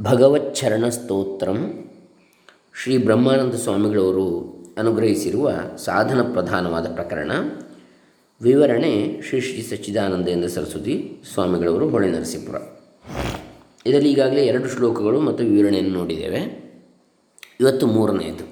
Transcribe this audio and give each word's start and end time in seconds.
ಭಗವಚ್ಚರಣ 0.00 0.88
ಸ್ತೋತ್ರಂ 0.88 1.84
ಶ್ರೀ 2.82 2.98
ಬ್ರಹ್ಮಾನಂದ 2.98 3.54
ಸ್ವಾಮಿಗಳವರು 3.54 4.52
ಅನುಗ್ರಹಿಸಿರುವ 4.78 5.50
ಸಾಧನ 5.76 6.32
ಪ್ರಧಾನವಾದ 6.32 6.86
ಪ್ರಕರಣ. 6.94 7.32
ವಿವರಣೆ 8.42 9.22
ಶ್ರೀ 9.22 9.40
ಶ್ರೀ 9.40 9.62
ಸಚ್ಚಿದಾನಂದೇಂದ್ರ 9.62 10.48
ಸರಸ್ವತಿ 10.48 11.22
ಸ್ವಾಮಿಗಳವರು 11.34 11.88
ಹೊಳೆ 11.88 12.10
ನರಸೀಪುರ. 12.10 12.54
ಇದರಲ್ಲಿ 13.86 14.12
ಈಗಾಗಲೇ 14.12 14.46
ಎರಡು 14.46 14.68
ಶ್ಲೋಕಗಳು 14.68 15.20
ಮತ್ತು 15.20 15.44
ವಿವರಣೆಯನ್ನು 15.44 15.98
ನೋಡಿದ್ದೇವೆ. 15.98 16.72
ಇವತ್ತು 17.60 17.86
ಮೂರನೆಯದು. 17.86 18.44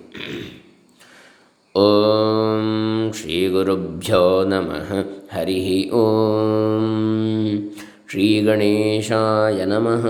ಓಂ 1.81 3.13
ಶ್ರೀ 3.13 3.49
ಗುರುಭ್ಯೋ 3.49 4.45
ನಮಃ 4.45 4.95
ಹರಿ 5.39 5.91
ಓಂ. 5.91 7.71
ಶ್ರೀ 8.11 8.43
ಗಣೇಶಾಯ 8.43 9.65
ನಮಃ. 9.65 10.07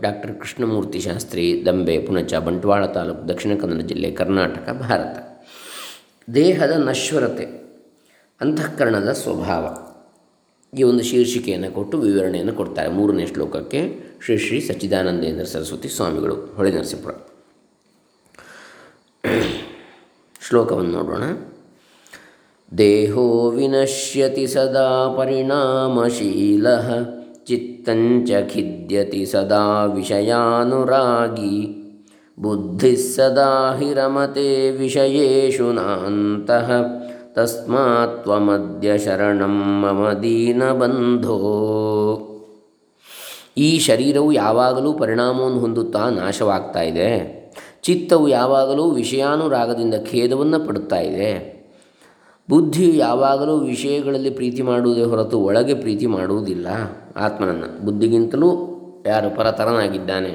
ಡಾಕ್ಟರ್ 0.00 0.40
ಕೃಷ್ಣಮೂರ್ತಿ 0.40 1.00
ಶಾಸ್ತ್ರಿ, 1.00 1.62
ದಂಬೆ, 1.66 1.98
ಪುಣಚ, 1.98 2.34
ಬಂಟ್ವಾಳ 2.34 2.86
ತಾಲೂಕು, 2.86 3.28
ದಕ್ಷಿಣ 3.28 3.58
ಕನ್ನಡ 3.60 3.82
ಜಿಲ್ಲೆ, 3.82 4.10
ಕರ್ನಾಟಕ, 4.10 4.70
ಭಾರತ. 4.70 5.44
ದೇಹದ 6.34 6.88
ನಶ್ವರತೆ, 6.88 7.44
ಅಂತಃಕರಣದ 8.40 9.12
ಸ್ವಭಾವ. 9.12 9.64
ಈ 10.78 10.82
ಒಂದು 10.82 11.04
ಶೀರ್ಷಿಕೆಯನ್ನು 11.04 11.70
ಕೊಟ್ಟು 11.70 11.98
ವಿವರಣೆಯನ್ನು 11.98 12.52
ಕೊಡ್ತಾರೆ 12.52 12.88
ಮೂರನೇ 12.88 13.26
ಶ್ಲೋಕಕ್ಕೆ 13.26 14.00
ಶ್ರೀ 14.24 14.38
ಶ್ರೀ 14.38 14.60
ಸಚ್ಚಿದಾನಂದೇಂದ್ರ 14.60 15.44
ಸರಸ್ವತಿ 15.44 15.88
ಸ್ವಾಮಿಗಳು 15.88 16.34
ಹೊಳೆ 16.34 16.70
ನರಸೀಪುರ 16.70 17.12
ಶ್ಲೋಕವನ್ನು 20.48 20.90
ನೋಡೋಣ. 20.90 21.22
ದೇಹೋ 22.78 23.50
ವಿನಶ್ಯತಿ 23.50 24.46
ಸದಾ 24.46 25.14
ಪರಿಣಾಮಶೀಲ 25.16 26.66
ಚಿತ್ತಂಚ 27.44 28.30
ಖಿದ್ಯತಿ 28.30 29.26
ಸದಾ 29.26 29.84
ವಿಷಯಾನುರಾಗಿ. 29.84 31.76
ಬುದ್ಧಿ 32.38 32.96
ಸದಾ 32.96 33.76
ಹಿರಮತೆ 33.78 34.70
ವಿಷಯೇಷು 34.70 35.72
ನಾಂತಃ, 35.72 36.70
ತಸ್ಮಾತ್ 37.32 38.22
ತ್ವಮದ್ಯ 38.22 38.98
ಶರಣಂ 38.98 39.82
ಮಮ 39.82 40.12
ದೀನಬಂಧೋ 40.12 41.36
ಈ 43.58 43.78
ಶರೀರವು 43.78 44.32
ಯಾವಾಗಲೂ 44.32 44.92
ಪರಿಣಾಮವನ್ನು 44.92 45.58
ಹೊಂದುತ್ತಾ 45.58 46.10
ನಾಶವಾಗ್ತಾ 46.10 46.82
ಇದೆ. 46.82 47.40
ಚಿತ್ತವು 47.82 48.28
ಯಾವಾಗಲೂ 48.28 48.90
ವಿಷಯಾನುರಾಗದಿಂದ 48.90 49.94
ಖೇದವನ್ನು 50.10 50.66
ಪಡುತ್ತಾ 50.66 50.96
ಇದೆ. 50.96 51.59
ಬುದ್ಧಿಯು 52.50 52.94
ಯಾವಾಗಲೂ 52.94 53.56
ವಿಷಯಗಳಲ್ಲಿ 53.56 54.30
ಪ್ರೀತಿ 54.30 54.62
ಮಾಡುವುದೇ 54.62 55.02
ಹೊರತು 55.02 55.38
ಒಳಗೆ 55.40 55.74
ಪ್ರೀತಿ 55.74 56.06
ಮಾಡುವುದಿಲ್ಲ. 56.06 56.66
ಆತ್ಮನನ್ನು. 57.16 57.84
ಬುದ್ಧಿಗಿಂತಲೂ 57.84 58.48
ಯಾರು 59.06 59.36
ಪರತರನಾಗಿದ್ದಾನೆ, 59.36 60.32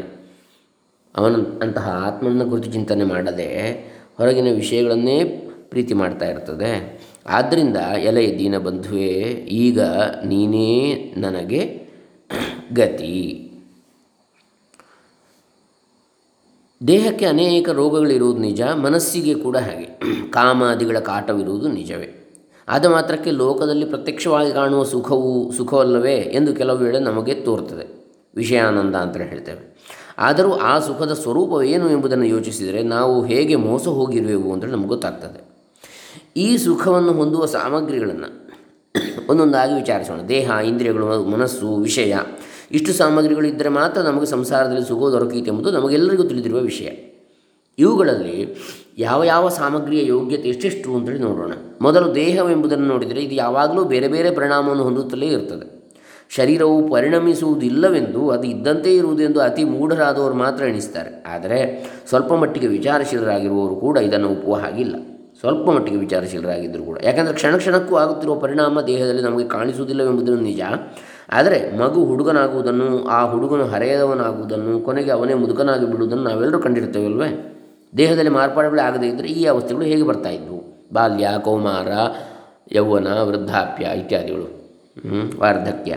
ಅವನ 1.15 1.35
ಅಂತಹ 1.61 1.87
ಆತ್ಮನ 2.07 2.49
ಕುರಿತು 2.49 2.71
ಚಿಂತನೆ 2.71 3.03
ಮಾಡದೆ 3.03 3.49
ಹೊರಗಿನ 4.17 4.49
ವಿಷಯಗಳನ್ನೇ 4.55 5.23
ಪ್ರೀತಿ 5.69 5.93
ಮಾಡ್ತಾ 5.93 6.25
ಇರ್ತದೆ. 6.25 6.71
ಆದ್ದರಿಂದ 7.27 7.77
ಎಲೆ 7.77 8.39
ದೀನ 8.39 8.57
ಬಂಧುವೇ 8.57 9.11
ಈಗ 9.65 9.79
ನೀನೇ 10.25 10.69
ನನಗೆ 11.17 11.61
ಗತಿ. 12.75 13.44
ದೇಹಕ್ಕೆ 16.87 17.25
ಅನೇಕ 17.25 17.69
ರೋಗಗಳಿರುವುದು 17.69 18.39
ನಿಜ, 18.39 18.61
ಮನಸ್ಸಿಗೆ 18.61 19.33
ಕೂಡ 19.33 19.57
ಹಾಗೆ. 19.57 19.99
ಕಾಮಾದಿಗಳ 20.29 20.99
ಕಾಟವಿರುವುದು 20.99 21.67
ನಿಜವೇ. 21.67 22.21
ಆದ 22.67 22.85
ಮಾತ್ರಕ್ಕೆ 22.85 23.31
ಲೋಕದಲ್ಲಿ 23.31 23.85
ಪ್ರತ್ಯಕ್ಷವಾಗಿ 23.85 24.53
ಕಾಣುವ 24.53 24.83
ಸುಖವು 24.83 25.51
ಸುಖವಲ್ಲವೇ 25.51 26.15
ಎಂದು 26.15 26.53
ಕೆಲವು 26.53 26.77
ವೇಳೆ 26.77 26.99
ನಮಗೆ 26.99 27.33
ತೋರ್ತದೆ. 27.33 28.05
ವಿಷಯಾನಂದ 28.35 28.95
ಅಂತ 28.95 29.17
ಹೇಳ್ತೇವೆ. 29.17 29.75
ಆದರೂ 30.17 30.51
ಆ 30.51 30.79
ಸುಖದ 30.79 31.13
ಸ್ವರೂಪವೇನು 31.13 31.91
ಎಂಬುದನ್ನು 31.91 32.25
ಯೋಚಿಸಿದರೆ 32.25 32.83
ನಾವು 32.83 33.25
ಹೇಗೆ 33.25 33.55
ಮೋಸ 33.55 33.87
ಹೋಗಿರುವೆವು 33.87 34.53
ಅಂತ 34.53 34.65
ನಮಗೆ 34.65 34.87
ಗೊತ್ತಾಗ್ತದೆ. 34.87 35.45
ಈ 36.37 36.57
ಸುಖವನ್ನು 36.57 37.13
ಹೊಂದುವ 37.13 37.45
ಸಾಮಗ್ರಿಗಳನ್ನು 37.45 38.49
ಒಂದೊಂದಾಗಿ 39.29 39.73
ವಿಚಾರಿಸೋಣ. 39.73 40.21
ದೇಹ, 40.21 40.51
ಇಂದ್ರಿಯಗಳು, 40.65 41.23
ಮನಸ್ಸು, 41.23 41.75
ವಿಷಯ. 41.75 42.15
ಇಷ್ಟು 42.71 42.93
ಸಾಮಗ್ರಿಗಳು 42.93 43.47
ಇದ್ದರೆ 43.47 43.69
ಮಾತ್ರ 43.69 44.01
ನಮಗೆ 44.01 44.25
ಸಂಸಾರದಲ್ಲಿ 44.25 44.87
ಸುಖ 44.87 45.11
ದೊರಕೀತೆ 45.11 45.49
ಎಂಬುದು 45.49 45.71
ನಮಗೆಲ್ಲರಿಗೂ 45.71 46.23
ತಿಳಿದಿರುವ 46.23 46.59
ವಿಷಯ. 46.59 46.89
ಇವುಗಳಲ್ಲಿ 47.79 48.55
ಯಾವ 48.97 49.23
ಯಾವ 49.23 49.49
ಸಾಮಗ್ರಿಯ 49.49 50.07
ಯೋಗ್ಯತೆ 50.07 50.49
ಎಷ್ಟೆಷ್ಟು 50.49 50.95
ಅಂತೇಳಿ 50.95 51.19
ನೋಡೋಣ. 51.19 51.51
ಮೊದಲು 51.81 52.15
ದೇಹವೆಂಬುದನ್ನು 52.15 52.85
ನೋಡಿದರೆ 52.85 53.21
ಇದು 53.21 53.35
ಯಾವಾಗಲೂ 53.35 53.83
ಬೇರೆ 53.83 54.07
ಬೇರೆ 54.07 54.31
ಪರಿಣಾಮವನ್ನು 54.31 54.83
ಹೊಂದುತ್ತಲೇ 54.83 55.25
ಇರ್ತದೆ. 55.25 55.75
ಶರೀರವು 56.29 56.91
ಪರಿಣಮಿಸುವುದಿಲ್ಲವೆಂದು 56.91 58.29
ಅದು 58.29 58.43
ಇದ್ದಂತೆ 58.43 58.95
ಇರುವುದೆಂದು 58.95 59.41
ಅತಿ 59.41 59.63
ಮೂಢರಾದವರು 59.63 60.33
ಮಾತ್ರ 60.33 60.63
ಎಣಿಸ್ತಾರೆ. 60.63 61.23
ಆದರೆ 61.27 61.89
ಸ್ವಲ್ಪ 62.09 62.33
ಮಟ್ಟಿಗೆ 62.33 62.67
ವಿಚಾರಶೀಲರಾಗಿರುವವರು 62.67 63.75
ಕೂಡ 63.75 63.97
ಇದನ್ನು 63.97 64.29
ಒಪ್ಪುವ 64.29 64.55
ಹಾಗಿಲ್ಲ. 64.55 64.95
ಸ್ವಲ್ಪ 65.39 65.69
ಮಟ್ಟಿಗೆ 65.69 65.97
ವಿಚಾರಶೀಲರಾಗಿದ್ದರೂ 65.97 66.83
ಕೂಡ. 66.83 66.97
ಯಾಕಂದರೆ 67.03 67.33
ಕ್ಷಣ 67.33 67.57
ಕ್ಷಣಕ್ಕೂ 67.57 67.95
ಆಗುತ್ತಿರುವ 67.95 68.39
ಪರಿಣಾಮ 68.39 68.81
ದೇಹದಲ್ಲಿ 68.81 69.21
ನಮಗೆ 69.21 69.47
ಕಾಣಿಸುವುದಿಲ್ಲವೆಂಬುದನ್ನು 69.47 70.41
ನಿಜ. 70.41 70.61
ಆದರೆ 71.29 71.77
ಮಗು 71.77 72.05
ಹುಡುಗನಾಗುವುದನ್ನು, 72.05 73.05
ಆ 73.07 73.31
ಹುಡುಗನು 73.31 73.65
ಹರೆಯದವನಾಗುವುದನ್ನು, 73.65 74.79
ಕೊನೆಗೆ 74.79 75.11
ಅವನೇ 75.11 75.33
ಮುದುಕನಾಗಿ 75.33 75.85
ಬಿಡುವುದನ್ನು 75.85 76.23
ನಾವೆಲ್ಲರೂ 76.23 76.59
ಕಂಡಿರ್ತೇವಲ್ವೇ 76.59 77.29
ದೇಹದಲ್ಲಿ 77.97 78.29
ಮಾರ್ಪಾಡುಗಳೇ 78.29 78.81
ಆಗದೇ 78.81 79.07
ಇದ್ದರೆ 79.07 79.27
ಈ 79.27 79.45
ಅವಸ್ಥೆಗಳು 79.45 79.83
ಹೇಗೆ 79.83 80.03
ಬರ್ತಾ 80.03 80.29
ಇದ್ವು? 80.29 80.59
ಬಾಲ್ಯ, 80.93 81.27
ಕೌಮಾರ, 81.43 81.87
ಯೌವನ, 82.71 83.07
ವೃದ್ಧಾಪ್ಯ 83.21 83.89
ಇತ್ಯಾದಿಗಳು. 83.95 84.47
ವಾರ್ಧಕ್ಯ, 85.39 85.95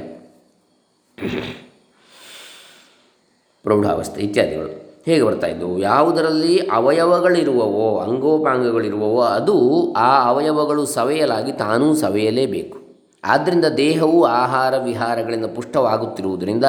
ಪ್ರೌಢಾವಸ್ಥೆ 3.63 4.21
ಇತ್ಯಾದಿಗಳು. 4.23 4.71
ಹೇಗೆ 5.05 5.23
ಬರ್ತಾ 5.23 5.47
ಇದ್ದವು 5.47 5.79
ಯಾವುದರಲ್ಲಿ 5.79 6.59
ಅವಯವಗಳಿರುವವೋ, 6.59 7.99
ಅಂಗೋಪಾಂಗಗಳಿರುವವೋ, 7.99 9.21
ಅದು 9.21 9.57
ಆ 9.93 10.29
ಅವಯವಗಳು 10.29 10.87
ಸವೆಯಲಾಗಿ 10.87 11.53
ತಾನೂ 11.53 11.95
ಸವೆಯಲೇಬೇಕು. 11.95 12.88
ಆದ್ದರಿಂದ 13.25 13.65
ದೇಹವು 13.65 14.25
ಆಹಾರ 14.25 14.79
ವಿಹಾರಗಳಿಂದ 14.79 15.47
ಪುಷ್ಟವಾಗುತ್ತಿರುವುದರಿಂದ 15.47 16.65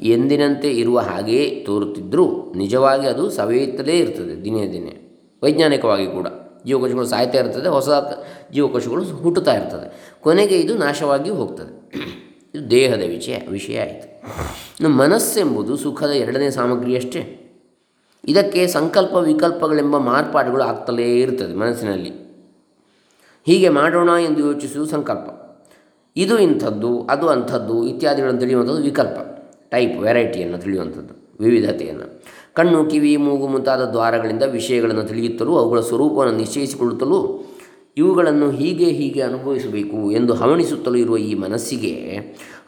ಎಂದಿನಂತೆ 0.00 0.70
ಇರುವ 0.70 0.98
ಹಾಗೆಯೇ 0.98 1.64
ತೋರುತ್ತಿದ್ದರೂ 1.66 2.52
ನಿಜವಾಗಿ 2.56 3.06
ಅದು 3.06 3.30
ಸವೆಯುತ್ತಲೇ 3.30 3.98
ಇರ್ತದೆ 3.98 4.44
ದಿನೇ 4.44 4.72
ದಿನೇ. 4.72 5.02
ವೈಜ್ಞಾನಿಕವಾಗಿ 5.42 6.06
ಕೂಡ 6.06 6.26
ಜೀವಕೋಶಗಳು 6.66 7.06
ಸಾಯ್ತಾ 7.06 7.38
ಇರ್ತದೆ, 7.38 7.68
ಹೊಸ 7.68 7.88
ಜೀವಕೋಶಗಳು 8.52 9.04
ಹುಟ್ಟುತ್ತಾ 9.04 9.54
ಇರ್ತದೆ. 9.54 10.14
ಕೊನೆಗೆ 10.20 10.60
ಇದು 10.60 10.78
ನಾಶವಾಗಿ 10.78 11.30
ಹೋಗ್ತದೆ. 11.30 11.92
ಇದು 12.54 12.70
ದೇಹದ 12.70 13.02
ವಿಷಯ 13.06 13.36
ವಿಷಯ 13.50 13.80
ಆಯಿತು. 13.80 14.88
ಮನಸ್ಸೆಂಬುದು 14.88 15.76
ಸುಖದ 15.76 16.10
ಎರಡನೇ 16.10 16.50
ಸಾಮಗ್ರಿಯಷ್ಟೇ. 16.50 17.42
ಇದಕ್ಕೆ 18.24 18.66
ಸಂಕಲ್ಪ 18.66 19.12
ವಿಕಲ್ಪಗಳೆಂಬ 19.12 19.98
ಮಾರ್ಪಾಡುಗಳು 19.98 20.62
ಆಗ್ತಲೇ 20.62 21.20
ಇರ್ತದೆ 21.20 21.54
ಮನಸ್ಸಿನಲ್ಲಿ. 21.54 22.10
ಹೀಗೆ 23.46 23.68
ಮಾಡೋಣ 23.68 24.08
ಎಂದು 24.08 24.40
ಯೋಚಿಸುವುದು 24.40 24.90
ಸಂಕಲ್ಪ. 24.90 25.45
ಇದು 26.16 26.38
ಇಂಥದ್ದು, 26.38 27.02
ಅದು 27.02 27.28
ಅಂಥದ್ದು 27.28 27.86
ಇತ್ಯಾದಿಗಳನ್ನು 27.86 28.40
ತಿಳಿಯುವಂಥದ್ದು 28.40 28.82
ವಿಕಲ್ಪ 28.82 29.18
ಟೈಪ್ 29.70 29.98
ವೆರೈಟಿಯನ್ನು 29.98 30.58
ತಿಳಿಯುವಂಥದ್ದು, 30.58 31.36
ವಿವಿಧತೆಯನ್ನು. 31.40 32.22
ಕಣ್ಣು, 32.54 32.84
ಕಿವಿ, 32.84 33.16
ಮೂಗು 33.16 33.46
ಮುಂತಾದ 33.46 33.84
ದ್ವಾರಗಳಿಂದ 33.84 34.42
ವಿಷಯಗಳನ್ನು 34.42 35.02
ತಿಳಿಯುತ್ತಲೂ, 35.02 35.56
ಅವುಗಳ 35.56 35.80
ಸ್ವರೂಪವನ್ನು 35.80 36.38
ನಿಶ್ಚಯಿಸಿಕೊಳ್ಳುತ್ತಲೂ 36.38 37.52
ಇವುಗಳನ್ನು 37.96 38.50
ಹೀಗೆ 38.50 38.84
ಹೀಗೆ 38.84 39.20
ಅನುಭವಿಸಬೇಕು 39.20 40.10
ಎಂದು 40.10 40.34
ಹವಣಿಸುತ್ತಲೂ 40.34 40.94
ಇರುವ 40.94 41.16
ಈ 41.16 41.34
ಮನಸ್ಸಿಗೆ 41.34 42.18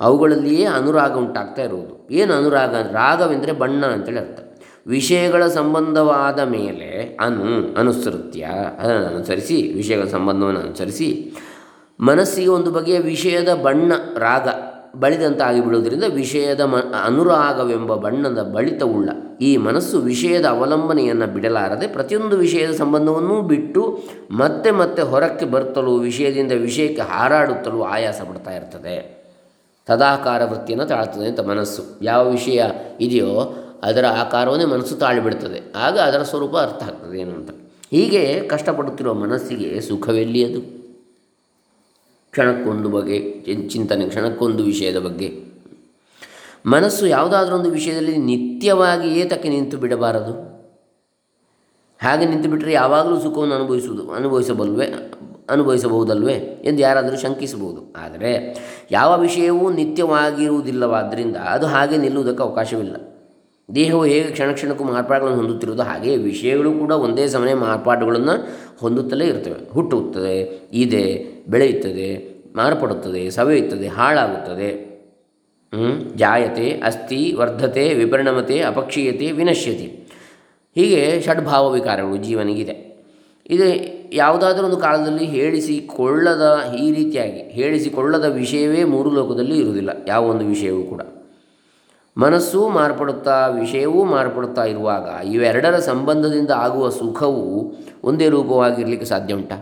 ಅವುಗಳಲ್ಲಿಯೇ 0.00 0.64
ಅನುರಾಗ 0.64 1.12
ಉಂಟಾಗ್ತಾ 1.12 1.62
ಇರುವುದು. 1.62 2.08
ಏನು 2.10 2.34
ಅನುರಾಗ? 2.34 2.74
ರಾಗವೆಂದರೆ 2.74 3.52
ಬಣ್ಣ 3.52 3.86
ಅಂತೇಳಿ 3.86 4.18
ಅರ್ಥ. 4.18 4.40
ವಿಷಯಗಳ 4.86 5.46
ಸಂಬಂಧವಾದ 5.46 6.40
ಮೇಲೆ 6.40 7.16
ಅನು, 7.20 7.74
ಅನುಸೃತ್ಯ, 7.74 8.48
ಅದನ್ನು 8.78 9.06
ಅನುಸರಿಸಿ, 9.06 9.72
ವಿಷಯಗಳ 9.76 10.04
ಸಂಬಂಧವನ್ನು 10.04 10.60
ಅನುಸರಿಸಿ 10.60 11.08
ಮನಸ್ಸಿಗೆ 12.00 12.48
ಒಂದು 12.48 12.70
ಬಗೆಯ 12.70 12.98
ವಿಷಯದ 12.98 13.54
ಬಣ್ಣ, 13.54 13.92
ರಾಗ 14.18 14.48
ಬಳಿದಂತಾಗಿ 14.96 15.64
ಬಿಡುವುದರಿಂದ 15.64 16.04
ವಿಷಯದ 16.14 16.60
ಮ, 16.60 16.76
ಅನುರಾಗವೆಂಬ 17.04 17.94
ಬಣ್ಣದ 17.94 18.42
ಬಳಿತವುಳ್ಳ 18.42 19.08
ಈ 19.40 19.56
ಮನಸ್ಸು 19.56 19.98
ವಿಷಯದ 19.98 20.44
ಅವಲಂಬನೆಯನ್ನು 20.44 21.26
ಬಿಡಲಾರದೆ 21.26 21.86
ಪ್ರತಿಯೊಂದು 21.86 22.36
ವಿಷಯದ 22.36 22.70
ಸಂಬಂಧವನ್ನೂ 22.76 23.42
ಬಿಟ್ಟು 23.42 23.98
ಮತ್ತೆ 24.30 24.70
ಮತ್ತೆ 24.70 25.02
ಹೊರಕ್ಕೆ 25.02 25.46
ಬರ್ತಲೂ 25.46 25.96
ವಿಷಯದಿಂದ 25.96 26.52
ವಿಷಯಕ್ಕೆ 26.52 27.02
ಹಾರಾಡುತ್ತಲೂ 27.02 27.82
ಆಯಾಸ 27.82 28.20
ಪಡ್ತಾ 28.20 28.56
ಇರ್ತದೆ. 28.56 29.18
ತದಾಕಾರ 29.86 30.44
ವೃತ್ತಿಯನ್ನು 30.44 30.86
ತಾಳ್ತದೆ 30.86 31.28
ಅಂತ 31.28 31.40
ಮನಸ್ಸು. 31.40 31.98
ಯಾವ 32.02 32.30
ವಿಷಯ 32.30 32.64
ಇದೆಯೋ 33.00 33.54
ಅದರ 33.82 34.06
ಆಕಾರವನ್ನೇ 34.06 34.64
ಮನಸ್ಸು 34.64 34.94
ತಾಳಿಬಿಡ್ತದೆ. 34.94 35.72
ಆಗ 35.76 35.98
ಅದರ 35.98 36.22
ಸ್ವರೂಪ 36.22 36.56
ಅರ್ಥ 36.56 36.82
ಆಗ್ತದೆ 36.82 37.18
ಏನು 37.18 37.30
ಅಂತ 37.30 37.50
ಹೀಗೆ 37.90 38.40
ಕಷ್ಟಪಡುತ್ತಿರುವ 38.40 39.14
ಮನಸ್ಸಿಗೆ 39.14 39.80
ಸುಖವೆಲ್ಲಿ 39.80 40.44
ಅದು 40.44 40.77
ಕ್ಷಣಕ್ಕೊಂದು 42.30 42.88
ಬಗೆ 42.88 43.18
ಚಿಂತನೆ 43.68 44.08
ಕ್ಷಣಕ್ಕೊಂದು 44.08 44.64
ವಿಷಯದ 44.64 44.98
ಬಗ್ಗೆ. 44.98 45.48
ಮನಸ್ಸು 46.66 47.06
ಯಾವುದಾದ್ರೊಂದು 47.06 47.70
ವಿಷಯದಲ್ಲಿ 47.70 48.16
ನಿತ್ಯವಾಗಿ 48.16 49.08
ಏತಕ್ಕೆ 49.08 49.48
ನಿಂತು 49.48 49.76
ಬಿಡಬಾರದು. 49.76 50.48
ಹಾಗೆ 52.02 52.26
ನಿಂತು 52.26 52.48
ಬಿಟ್ಟರೆ 52.48 52.72
ಯಾವಾಗಲೂ 52.72 53.20
ಸುಖವನ್ನು 53.20 53.54
ಅನುಭವಿಸುವುದು, 53.54 54.10
ಅನುಭವಿಸಬಲ್ವೆ, 54.10 54.86
ಅನುಭವಿಸಬಹುದಲ್ವೇ 55.50 56.32
ಎಂದು 56.64 56.82
ಯಾರಾದರೂ 56.82 57.16
ಶಂಕಿಸಬಹುದು. 57.16 57.94
ಆದರೆ 57.96 58.56
ಯಾವ 58.90 59.20
ವಿಷಯವೂ 59.20 59.70
ನಿತ್ಯವಾಗಿರುವುದಿಲ್ಲವಾದ್ದರಿಂದ 59.70 61.36
ಅದು 61.36 61.66
ಹಾಗೆ 61.66 61.96
ನಿಲ್ಲುವುದಕ್ಕೆ 61.96 62.42
ಅವಕಾಶವಿಲ್ಲ. 62.42 62.96
ದೇಹವು 63.74 64.04
ಹೇಗೆ 64.04 64.30
ಕ್ಷಣ 64.30 64.52
ಕ್ಷಣಕ್ಕೂ 64.52 64.84
ಮಾರ್ಪಾಡುಗಳನ್ನು 64.84 65.40
ಹೊಂದುತ್ತಿರುವುದು 65.42 65.82
ಹಾಗೆಯೇ 65.82 66.16
ವಿಷಯಗಳು 66.16 66.72
ಕೂಡ 66.72 66.90
ಒಂದೇ 66.90 67.26
ಸಮಯ 67.26 67.54
ಮಾರ್ಪಾಡುಗಳನ್ನು 67.54 68.32
ಹೊಂದುತ್ತಲೇ 68.78 69.26
ಇರ್ತವೆ 69.26 69.70
ಹುಟ್ಟುತ್ತದೆ, 69.70 70.36
ಇದೆ, 70.72 71.24
ಬೆಳೆಯುತ್ತದೆ, 71.48 72.38
ಮಾರ್ಪಡುತ್ತದೆ, 72.56 73.30
ಸವೆಯುತ್ತದೆ, 73.30 73.88
ಹಾಳಾಗುತ್ತದೆ. 73.88 74.88
ಜಾಯತೆ, 76.16 76.70
ಅಸ್ಥಿ, 76.70 77.34
ವರ್ಧತೆ, 77.36 77.94
ವಿಪರಿಣಮತೆ, 77.94 78.60
ಅಪಕ್ಷೀಯತೆ, 78.60 79.32
ವಿನಶ್ಯತೆ. 79.32 79.88
ಹೀಗೆ 80.74 81.22
ಷಡ್ಭಾವ 81.26 81.70
ವಿಕಾರಗಳು 81.72 82.16
ಜೀವನಿಗಿದೆ 82.16 82.76
ಇದು 83.50 83.66
ಯಾವುದಾದ್ರೂ 84.12 84.66
ಒಂದು 84.66 84.76
ಕಾಲದಲ್ಲಿ 84.76 85.24
ಹೇಳಿಸಿಕೊಳ್ಳದ 85.24 86.72
ಈ 86.80 86.92
ರೀತಿಯಾಗಿ, 86.92 87.40
ಹೇಳಿಸಿಕೊಳ್ಳದ 87.50 88.24
ವಿಷಯವೇ 88.24 88.84
ಮೂರು 88.84 89.10
ಲೋಕದಲ್ಲಿ 89.10 89.58
ಇರುವುದಿಲ್ಲ, 89.58 89.90
ಯಾವ 90.08 90.26
ಒಂದು 90.26 90.44
ವಿಷಯವೂ 90.46 90.82
ಕೂಡ. 90.82 91.00
ಮನಸ್ಸು 92.22 92.68
ಮಾರ್ಪಡುತ್ತಾ, 92.68 93.46
ವಿಷಯವೂ 93.60 94.04
ಮಾರ್ಪಡುತ್ತಾ 94.04 94.64
ಇರುವಾಗ 94.64 95.08
ಇವೆರಡರ 95.24 95.76
ಸಂಬಂಧದಿಂದ 95.78 96.50
ಆಗುವ 96.50 96.84
ಸುಖವು 96.90 97.44
ಒಂದೇ 98.04 98.28
ರೂಪವಾಗಿರಲಿಕ್ಕೆ 98.28 99.06
ಸಾಧ್ಯ 99.06 99.34
ಉಂಟಾ? 99.34 99.56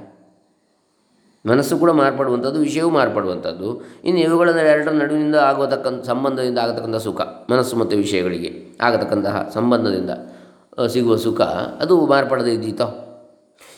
ಮನಸ್ಸು 1.44 1.74
ಕೂಡ 1.78 1.90
ಮಾರ್ಪಡುವಂಥದ್ದು, 1.90 2.58
ವಿಷಯವೂ 2.60 2.90
ಮಾರ್ಪಡುವಂಥದ್ದು. 2.90 3.68
ಇನ್ನು 4.04 4.20
ಇವುಗಳ 4.20 4.48
ಎರಡರ 4.48 4.92
ನಡುವಿನಿಂದ 4.92 5.34
ಆಗುವತಕ್ಕಂಥ 5.34 6.06
ಸಂಬಂಧದಿಂದ 6.06 6.58
ಆಗತಕ್ಕಂಥ 6.58 6.96
ಸುಖ, 6.96 7.20
ಮನಸ್ಸು 7.50 7.76
ಮತ್ತು 7.76 7.96
ವಿಷಯಗಳಿಗೆ 7.96 8.50
ಆಗತಕ್ಕಂತಹ 8.82 9.50
ಸಂಬಂಧದಿಂದ 9.54 10.10
ಸಿಗುವ 10.94 11.16
ಸುಖ, 11.16 11.40
ಅದು 11.84 12.06
ಮಾರ್ಪಡದೇ 12.06 12.50
ಇದ್ದೀತೋ? 12.50 12.88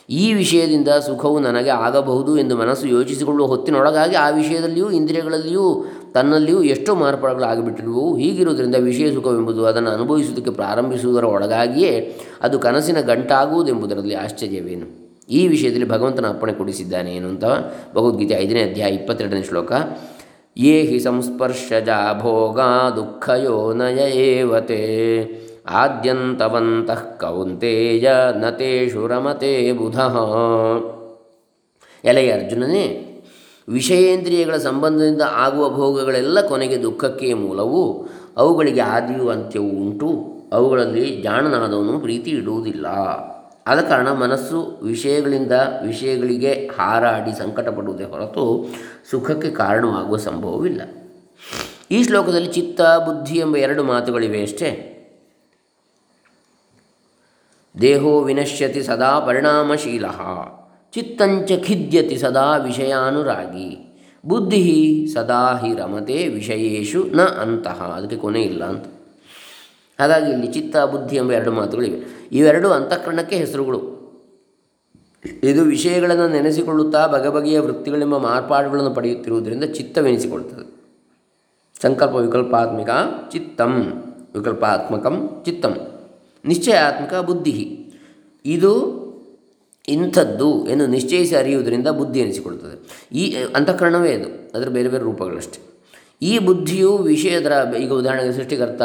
ಈ 0.09 0.33
ವಿಷಯದಿಂದ 0.33 0.87
ಸುಖವು 0.87 1.39
ನನಗೆ 1.39 1.69
ಆಗಬಹುದು 1.69 2.31
ಎಂದು 2.37 2.57
ಮನಸ್ಸು 2.57 2.85
ಯೋಚಿಸಿಕೊಳ್ಳುವ 2.87 3.47
ಹೊತ್ತಿನೊಳಗಾಗಿ 3.47 4.15
ಆ 4.15 4.29
ವಿಷಯದಲ್ಲಿಯೂ, 4.29 4.87
ಇಂದ್ರಿಯಗಳಲ್ಲಿಯೂ 4.89 5.67
ತನ್ನಲ್ಲಿಯೂ 6.13 6.63
ಎಷ್ಟೋ 6.63 6.95
ಮಾರ್ಪಾಡುಗಳು 6.95 7.43
ಆಗಿಬಿಟ್ಟಿರುವು 7.43 8.17
ಹೀಗಿರುವುದರಿಂದ 8.17 8.75
ವಿಷಯ 8.75 9.13
ಸುಖವೆಂಬುದು 9.13 9.65
ಅದನ್ನು 9.65 9.89
ಅನುಭವಿಸುವುದಕ್ಕೆ 9.89 10.51
ಪ್ರಾರಂಭಿಸುವುದರ 10.51 11.23
ಒಳಗಾಗಿಯೇ 11.23 12.15
ಅದು 12.41 12.59
ಕನಸಿನ 12.59 13.01
ಗಂಟಾಗುವುದೆಂಬುದರಲ್ಲಿ 13.01 14.15
ಆಶ್ಚರ್ಯವೇನು. 14.15 15.09
ಈ 15.29 15.47
ವಿಷಯದಲ್ಲಿ 15.47 15.89
ಭಗವಂತನ 15.89 16.29
ಅಪ್ಪಣೆ 16.29 16.53
ಕೊಡಿಸಿದ್ದಾನೆ 16.53 17.15
ಏನು 17.15 17.27
ಅಂತ 17.27 17.45
ಭಗವದ್ಗೀತೆ 17.95 18.33
ಐದನೇ 18.33 18.61
ಅಧ್ಯಾಯ 18.61 18.91
ಇಪ್ಪತ್ತೆರಡನೇ 18.91 19.43
ಶ್ಲೋಕ. 19.43 19.71
ಯೇ 20.57 20.81
ಹಿ 20.81 20.99
ಸಂಸ್ಪರ್ಶಜ 20.99 21.89
ಭೋಗ 22.19 22.59
ದುಃಖಯೋ 22.95 23.73
ನಯ 23.73 24.11
ಏವತೆ. 24.11 24.79
ಆದ್ಯಂತವಂತಃ 25.69 27.17
ಕೌಂತೇಯ 27.17 28.11
ನತೇಷು 28.39 29.07
ರಮತೆ 29.07 29.71
ಬುಧ. 29.71 29.99
ಎಲೆಯ 32.07 32.31
ಅರ್ಜುನನೇ 32.31 33.05
ವಿಷಯೇಂದ್ರಿಯಗಳ 33.69 34.57
ಸಂಬಂಧದಿಂದ 34.57 35.21
ಆಗುವ 35.21 35.69
ಭೋಗಗಳೆಲ್ಲ 35.69 36.41
ಕೊನೆಗೆ 36.41 36.83
ದುಃಖಕ್ಕೆ 36.83 37.33
ಮೂಲವು. 37.33 38.07
ಅವುಗಳಿಗೆ 38.37 38.81
ಆದಿಯು 38.81 39.29
ಅಂತ್ಯವೂ 39.29 39.69
ಉಂಟು. 39.69 40.39
ಅವುಗಳಲ್ಲಿ 40.53 41.21
ಜಾಣನಾದವನು 41.21 41.99
ಪ್ರೀತಿ 41.99 42.31
ಇಡುವುದಿಲ್ಲ. 42.31 42.85
ಆದ 43.67 43.79
ಕಾರಣ 43.79 44.11
ಮನಸ್ಸು 44.11 44.79
ವಿಷಯಗಳಿಂದ 44.83 45.51
ವಿಷಯಗಳಿಗೆ 45.85 46.69
ಹಾರಾಡಿ 46.77 47.39
ಸಂಕಟ 47.39 47.69
ಪಡುವುದೇ 47.69 48.03
ಹೊರತು 48.03 48.65
ಸುಖಕ್ಕೆ 49.09 49.51
ಕಾರಣವಾಗುವ 49.51 50.17
ಸಂಭವವಿಲ್ಲ. 50.17 50.81
ಈ 51.91 52.03
ಶ್ಲೋಕದಲ್ಲಿ 52.03 52.47
ಚಿತ್ತ, 52.47 52.81
ಬುದ್ಧಿ 52.81 53.37
ಎಂಬ 53.37 53.57
ಎರಡು 53.57 53.83
ಮಾತುಗಳಿವೆ 53.83 54.41
ಅಷ್ಟೇ. 54.41 54.95
ದೇಹೋ 57.81 58.21
ವಿನಶ್ಯತಿ 58.21 58.83
ಸದಾ 58.83 59.19
ಪರಿಣಾಮಶೀಲ. 59.19 60.05
ಚಿತ್ತಂಚ 60.93 61.51
ಖಿದ್ಯತಿ 61.65 62.17
ಸದಾ 62.17 62.55
ವಿಷಯಾನುರಾಗಿ. 62.57 63.85
ಬುದ್ಧಿ 64.25 65.07
ಸದಾ 65.13 65.57
ಹಿ 65.57 65.75
ರಮತೆ 65.75 66.27
ವಿಷಯೇಶು 66.27 67.03
ನ 67.03 67.21
ಅಂತಹ 67.21 67.93
ಅದಕ್ಕೆ 67.95 68.17
ಕೊನೆ 68.17 68.41
ಇಲ್ಲ 68.41 68.65
ಅಂತ. 68.65 68.85
ಹಾಗಾಗಿ 69.99 70.31
ಇಲ್ಲಿ 70.31 70.47
ಚಿತ್ತ, 70.47 70.77
ಬುದ್ಧಿ 70.77 71.15
ಎಂಬ 71.15 71.31
ಎರಡು 71.31 71.51
ಮಾತುಗಳಿವೆ. 71.51 72.27
ಇವೆರಡು 72.31 72.71
ಅಂತಃಕರಣಕ್ಕೆ 72.71 73.35
ಹೆಸರುಗಳು. 73.35 73.99
ಇದು 75.43 75.61
ವಿಷಯಗಳನ್ನು 75.61 76.27
ನೆನೆಸಿಕೊಳ್ಳುತ್ತಾ 76.27 77.07
ಬಗೆಬಗೆಯ 77.07 77.59
ವೃತ್ತಿಗಳೆಂಬ 77.59 78.17
ಮಾರ್ಪಾಡುಗಳನ್ನು 78.17 78.91
ಪಡೆಯುತ್ತಿರುವುದರಿಂದ 78.91 79.63
ಚಿತ್ತವೆನಿಸಿಕೊಳ್ಳುತ್ತದೆ. 79.63 80.79
ಸಂಕಲ್ಪ 81.81 82.15
ವಿಕಲ್ಪಾತ್ಮಿಕ 82.15 82.89
ಚಿತ್ತಂ, 83.31 84.03
ವಿಕಲ್ಪಾತ್ಮಕಂ 84.37 85.41
ಚಿತ್ತಂ. 85.45 85.75
ನಿಶ್ಚಯಾತ್ಮಕ 86.45 87.13
ಬುದ್ಧಿ. 87.13 87.91
ಇದು 88.45 89.08
ಇಂಥದ್ದು 89.89 90.67
ಎಂದು 90.67 90.87
ನಿಶ್ಚಯಿಸಿ 90.87 91.35
ಅರಿಯುವುದರಿಂದ 91.35 91.87
ಬುದ್ಧಿ 91.87 92.19
ಎನಿಸಿಕೊಳ್ಳುತ್ತದೆ. 92.19 93.07
ಈ 93.11 93.35
ಅಂತಃಕರಣವೇ 93.55 94.13
ಅದು. 94.13 94.57
ಅದರ 94.57 94.69
ಬೇರೆ 94.69 94.89
ಬೇರೆ 94.89 95.03
ರೂಪಗಳಷ್ಟೇ. 95.03 95.65
ಈ 96.21 96.39
ಬುದ್ಧಿಯು 96.39 96.97
ವಿಷಯದರ 96.97 97.75
ಈಗ 97.79 97.91
ಉದಾಹರಣೆಗೆ 97.91 98.33
ಸೃಷ್ಟಿಕರ್ತ, 98.33 98.81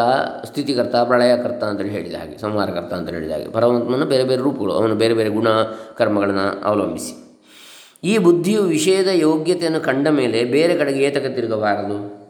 ಸ್ಥಿತಿಕರ್ತ, 0.46 0.96
ಪ್ರಳಯಕರ್ತ 0.96 1.64
ಅಂತೇಳಿ 1.64 1.90
ಹೇಳಿದ 1.90 2.14
ಹಾಗೆ, 2.14 2.38
ಸಂಹಾರಕರ್ತ 2.38 2.94
ಅಂತ 2.94 3.10
ಹೇಳಿದ 3.10 3.30
ಹಾಗೆ, 3.30 3.50
ಪರಮಾತ್ಮನ 3.50 4.04
ಬೇರೆ 4.04 4.24
ಬೇರೆ 4.24 4.42
ರೂಪಗಳು, 4.42 4.72
ಅವನು 4.72 4.94
ಬೇರೆ 4.94 5.14
ಬೇರೆ 5.14 5.28
ಗುಣ 5.28 5.48
ಕರ್ಮಗಳನ್ನು 5.96 6.62
ಅವಲಂಬಿಸಿ. 6.64 7.24
ಈ 8.04 8.18
ಬುದ್ಧಿಯು 8.18 8.62
ವಿಷಯದ 8.62 9.08
ಯೋಗ್ಯತೆಯನ್ನು 9.12 9.80
ಕಂಡ 9.80 10.08
ಮೇಲೆ 10.08 10.44
ಬೇರೆ 10.44 10.76
ಕಡೆಗೆ 10.76 11.04
ಏತಕ್ಕೆ 11.04 11.34
ತಿರುಗಬಾರದು? 11.34 12.24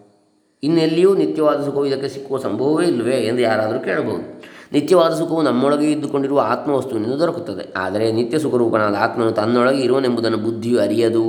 ಇನ್ನೆಲ್ಲಿಯೂ 0.63 1.15
ನಿತ್ಯವಾದ 1.15 1.65
ಸುಖವು 1.65 1.87
ಇದಕ್ಕೆ 1.87 2.09
ಸಿಕ್ಕುವ 2.09 2.39
ಸಂಭವವೇ 2.39 2.87
ಇಲ್ಲವೇ 2.87 3.17
ಎಂದು 3.17 3.43
ಯಾರಾದರೂ 3.43 3.79
ಕೇಳಬಹುದು. 3.79 4.54
ನಿತ್ಯವಾದ 4.73 5.15
ಸುಖವು 5.15 5.43
ನಮ್ಮೊಳಗೆ 5.43 5.91
ಇದ್ದುಕೊಂಡಿರುವ 5.91 6.41
ಆತ್ಮವಸ್ತುವಿನಿಂದ 6.41 7.13
ದೊರಕುತ್ತದೆ. 7.13 7.73
ಆದರೆ 7.77 8.13
ನಿತ್ಯ 8.13 8.39
ಸುಖರೂಪನಾದ 8.39 8.95
ಆತ್ಮನು 8.95 9.33
ತನ್ನೊಳಗೆ 9.33 9.83
ಇರುವನೆಂಬುದನ್ನು 9.83 10.39
ಬುದ್ಧಿಯು 10.39 10.81
ಅರಿಯದು. 10.81 11.27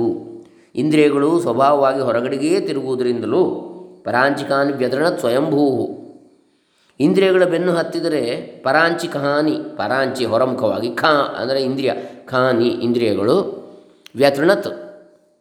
ಇಂದ್ರಿಯಗಳು 0.74 1.40
ಸ್ವಭಾವವಾಗಿ 1.40 2.00
ಹೊರಗಡೆಗೇ 2.00 2.60
ತಿರುಗುವುದರಿಂದಲೂ 2.60 3.44
ಪರಾಂಚಿಕಾನ್ 4.04 4.72
ವ್ಯತರಣ 4.72 5.08
ಸ್ವಯಂಭೂ 5.08 5.88
ಇಂದ್ರಿಯಗಳ 7.00 7.44
ಬೆನ್ನು 7.44 7.72
ಹತ್ತಿದರೆ 7.72 8.36
ಪರಾಂಚಿ 8.64 9.08
ಕಹಾನಿ 9.08 9.56
ಪರಾಂಚಿ 9.76 10.24
ಹೊರಮುಖವಾಗಿ 10.24 10.90
ಖಾ, 10.94 11.08
ಅಂದರೆ 11.08 11.62
ಇಂದ್ರಿಯ, 11.62 11.92
ಖಾನಿ 12.24 12.68
ಇಂದ್ರಿಯಗಳು 12.68 13.36
ವ್ಯತೃಣತ್ 14.16 14.68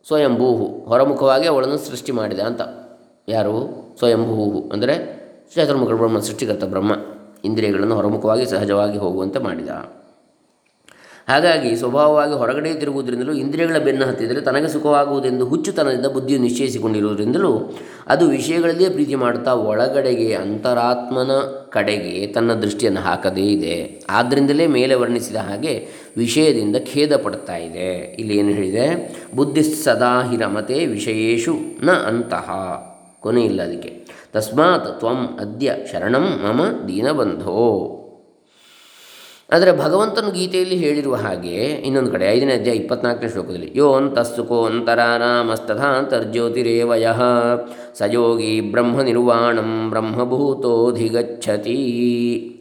ಸ್ವಯಂಭೂಹು, 0.08 0.66
ಹೊರಮುಖವಾಗಿ 0.66 1.48
ಅವಳನ್ನು 1.48 1.78
ಸೃಷ್ಟಿ 1.78 2.12
ಮಾಡಿದೆ 2.12 2.42
ಅಂತ. 2.42 2.62
ಯಾರು? 3.30 3.56
ಸ್ವಯಂಭೂಹು, 4.00 4.70
ಅಂದರೆ 4.74 4.96
ಚತುರ್ಮುಖ 5.56 5.90
ಬ್ರಹ್ಮ, 5.90 6.20
ಸೃಷ್ಟಿಕರ್ತ 6.20 6.64
ಬ್ರಹ್ಮ. 6.64 6.94
ಇಂದ್ರಿಯಗಳನ್ನು 7.46 7.96
ಹೊರಮುಖವಾಗಿ 7.96 8.46
ಸಹಜವಾಗಿ 8.46 8.98
ಹೋಗುವಂತೆ 8.98 9.40
ಮಾಡಿದ. 9.40 9.70
ಹಾಗಾಗಿ 11.30 11.76
ಸ್ವಭಾವವಾಗಿ 11.76 12.34
ಹೊರಗಡೆ 12.34 12.74
ತಿರುಗುವುದರಿಂದಲೂ, 12.74 13.34
ಇಂದ್ರಿಯಗಳ 13.34 13.78
ಬೆನ್ನು 13.78 14.06
ಹತ್ತಿದರೆ 14.06 14.42
ತನಗೆ 14.42 14.68
ಸುಖವಾಗುವುದೆಂದು 14.68 15.46
ಹುಚ್ಚುತನದಿಂದ 15.46 16.06
ಬುದ್ಧಿಯು 16.06 16.40
ನಿಶ್ಚಯಿಸಿಕೊಂಡಿರುವುದರಿಂದಲೂ, 16.40 17.80
ಅದು 18.08 18.28
ವಿಷಯಗಳಲ್ಲಿಯೇ 18.28 18.90
ಪ್ರೀತಿ 18.90 19.16
ಮಾಡುತ್ತಾ 19.16 19.54
ಒಳಗಡೆಗೆ 19.54 20.34
ಅಂತರಾತ್ಮನ 20.34 21.32
ಕಡೆಗೆ 21.70 22.28
ತನ್ನ 22.28 22.54
ದೃಷ್ಟಿಯನ್ನು 22.54 23.02
ಹಾಕದೇ 23.02 23.42
ಇದೆ. 23.42 24.06
ಆದ್ದರಿಂದಲೇ 24.10 24.68
ಮೇಲೆ 24.68 24.96
ವರ್ಣಿಸಿದ 24.96 25.36
ಹಾಗೆ 25.36 25.88
ವಿಷಯದಿಂದ 26.18 26.75
ಖೇದ 26.94 27.16
ಪಡ್ತಾ 27.16 27.56
ಇದೆ. 27.56 28.16
ಇಲ್ಲಿ 28.20 28.38
ಏನು 28.38 28.50
ಹೇಳಿದೆ? 28.50 29.18
ಬುದ್ಧಿ 29.36 29.64
ಸದಾ 29.64 30.30
ಹಿರಮತೆ 30.30 30.86
ವಿಷಯೇಶು 30.86 31.86
ನ 31.86 31.92
ಅಂತಹ 31.92 32.52
ಕೊನೆಯಿಲ್ಲ 33.20 33.62
ಅದಕ್ಕೆ. 33.62 34.05
ತಸ್ಮಾತ್ 34.36 35.00
ತ್ವಂ 35.00 35.38
ಅದ್ಯ 35.42 35.74
ಶರಣಂ 35.92 36.46
ಮಮ 36.46 36.62
ದೀನಬಂಧೋ. 36.88 38.01
ಆದರೆ 39.50 39.72
ಭಗವಂತನು 39.72 40.32
ಗೀತೆಯಲ್ಲಿ 40.32 40.75
ಹೇಳಿರುವ 40.75 41.15
ಹಾಗೆ 41.15 41.82
ಇನ್ನೊಂದು 41.88 42.12
ಕಡೆ, 42.12 42.32
ಐದನೇ 42.32 42.54
ಅಧ್ಯಾಯ 42.54 42.75
ಇಪ್ಪತ್ನಾಲ್ಕನೇ 42.75 43.30
ಶ್ಲೋಕದಲ್ಲಿ 43.30 43.72
ಯೋ 43.75 43.94
ಅಂತಸ್ತುಕೋ 43.94 44.65
ಅಂತರಾರಾಮಸ್ತಥಾಂತರ್ಜ್ಯೋತಿರೇವಯ 44.65 47.08
ಸಯೋಗಿ 48.00 48.72
ಬ್ರಹ್ಮ 48.72 49.01
ನಿರ್ವಾಣಂ 49.01 49.89
ಬ್ರಹ್ಮಭೂತೋಧಿಗಚ್ಚತಿ 49.89 51.77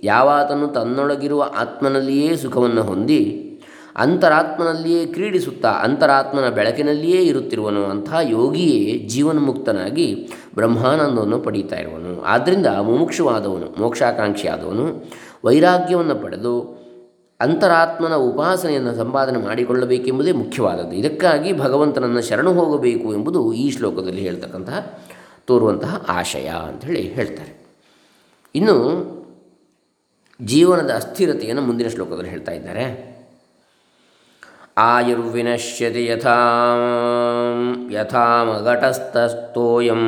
ಯಾವಾತನು 0.04 0.68
ತನ್ನೊಳಗಿರುವ 0.68 1.50
ಆತ್ಮನಲ್ಲಿಯೇ 1.56 2.36
ಸುಖವನ್ನು 2.36 2.82
ಹೊಂದಿ 2.82 3.53
ಅಂತರಾತ್ಮನಲ್ಲಿಯೇ 3.96 5.06
ಕ್ರೀಡಿಸುತ್ತಾ 5.06 5.70
ಅಂತರಾತ್ಮನ 5.70 6.48
ಬೆಳಕಿನಲ್ಲಿಯೇ 6.48 7.22
ಇರುತ್ತಿರುವನು. 7.22 7.84
ಅಂತಹ 7.84 8.18
ಯೋಗಿಯೇ 8.22 8.98
ಜೀವನ್ಮುಕ್ತನಾಗಿ 8.98 10.28
ಬ್ರಹ್ಮಾನಂದವನ್ನು 10.54 11.38
ಪಡೀತಾ 11.40 11.76
ಇರುವನು. 11.76 12.22
ಆದ್ದರಿಂದ 12.22 12.66
ಮುಮುಕ್ಷವಾದವನು, 12.66 13.80
ಮೋಕ್ಷಾಕಾಂಕ್ಷಿಯಾದವನು, 13.80 15.04
ವೈರಾಗ್ಯವನ್ನು 15.44 16.14
ಪಡೆದು 16.14 16.84
ಅಂತರಾತ್ಮನ 17.40 18.14
ಉಪಾಸನೆಯನ್ನು 18.14 18.94
ಸಂಪಾದನೆ 18.94 19.38
ಮಾಡಿಕೊಳ್ಳಬೇಕೆಂಬುದೇ 19.38 20.32
ಮುಖ್ಯವಾದದ್ದು. 20.32 20.92
ಇದಕ್ಕಾಗಿ 20.92 21.58
ಭಗವಂತನನ್ನು 21.58 22.22
ಶರಣು 22.22 22.52
ಹೋಗಬೇಕು 22.52 23.14
ಎಂಬುದು 23.14 23.52
ಈ 23.52 23.70
ಶ್ಲೋಕದಲ್ಲಿ 23.70 24.20
ಹೇಳ್ತಕ್ಕಂತಹ 24.20 25.02
ತೋರುವಂತಹ 25.46 26.04
ಆಶಯ 26.08 26.46
ಅಂಥೇಳಿ 26.46 27.02
ಹೇಳ್ತಾರೆ. 27.02 27.66
ಇನ್ನು 28.54 28.74
ಜೀವನದ 30.42 30.90
ಅಸ್ಥಿರತೆಯನ್ನು 30.90 31.62
ಮುಂದಿನ 31.62 31.88
ಶ್ಲೋಕದಲ್ಲಿ 31.88 32.30
ಹೇಳ್ತಾ 32.30 32.52
ಇದ್ದಾರೆ. 32.52 33.13
ಆಯುರ್ವಿನಶ್ಯತಿ 34.76 36.08
ಯಥಾ 36.08 36.38
ಯಥಾಮಘಟಸ್ಥಸ್ತೋಯಂ 37.94 40.02